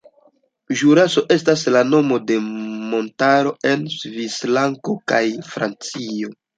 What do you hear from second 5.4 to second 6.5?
Francio.